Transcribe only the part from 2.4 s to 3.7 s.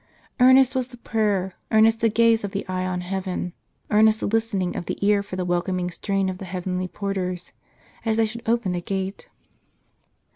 of the eye on heaven,